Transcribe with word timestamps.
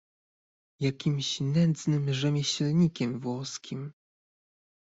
"jakimś 0.79 1.39
nędznym 1.41 2.13
rzemieślnikiem 2.13 3.19
włoskim!" 3.19 3.93